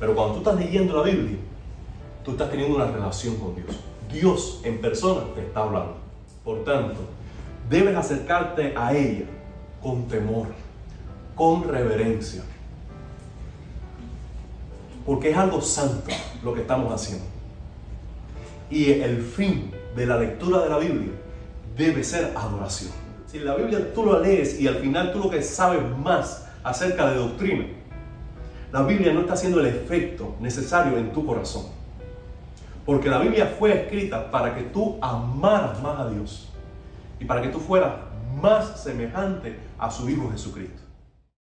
Pero 0.00 0.14
cuando 0.14 0.34
tú 0.34 0.38
estás 0.38 0.58
leyendo 0.58 0.96
la 0.96 1.02
Biblia, 1.02 1.36
tú 2.24 2.32
estás 2.32 2.50
teniendo 2.50 2.74
una 2.76 2.90
relación 2.90 3.36
con 3.36 3.54
Dios. 3.54 3.68
Dios 4.10 4.60
en 4.64 4.80
persona 4.80 5.20
te 5.34 5.42
está 5.42 5.60
hablando. 5.60 5.96
Por 6.42 6.64
tanto, 6.64 7.00
debes 7.68 7.94
acercarte 7.94 8.74
a 8.74 8.96
ella 8.96 9.26
con 9.82 10.08
temor, 10.08 10.48
con 11.34 11.68
reverencia. 11.68 12.42
Porque 15.04 15.30
es 15.30 15.36
algo 15.36 15.60
santo 15.60 16.10
lo 16.42 16.54
que 16.54 16.62
estamos 16.62 16.92
haciendo. 16.92 17.26
Y 18.70 18.90
el 18.90 19.20
fin 19.22 19.70
de 19.94 20.06
la 20.06 20.16
lectura 20.16 20.62
de 20.62 20.70
la 20.70 20.78
Biblia 20.78 21.12
debe 21.76 22.02
ser 22.04 22.32
adoración. 22.34 22.92
Si 23.26 23.38
la 23.38 23.54
Biblia 23.54 23.92
tú 23.92 24.04
lo 24.04 24.18
lees 24.20 24.58
y 24.60 24.66
al 24.66 24.76
final 24.76 25.12
tú 25.12 25.18
lo 25.20 25.30
que 25.30 25.42
sabes 25.42 25.82
más 25.98 26.46
acerca 26.62 27.10
de 27.10 27.16
doctrina, 27.16 27.66
la 28.72 28.82
Biblia 28.82 29.12
no 29.12 29.20
está 29.20 29.32
haciendo 29.34 29.60
el 29.60 29.66
efecto 29.66 30.36
necesario 30.40 30.96
en 30.96 31.12
tu 31.12 31.26
corazón. 31.26 31.64
Porque 32.86 33.08
la 33.08 33.18
Biblia 33.18 33.54
fue 33.58 33.72
escrita 33.72 34.30
para 34.30 34.54
que 34.54 34.62
tú 34.62 34.98
amaras 35.00 35.82
más 35.82 35.98
a 35.98 36.08
Dios 36.08 36.48
y 37.18 37.24
para 37.24 37.42
que 37.42 37.48
tú 37.48 37.58
fueras 37.58 37.92
más 38.40 38.82
semejante 38.82 39.58
a 39.78 39.90
su 39.90 40.08
Hijo 40.08 40.30
Jesucristo. 40.30 40.80